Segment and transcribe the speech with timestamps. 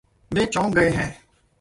[0.33, 1.21] वे चौंक गये है।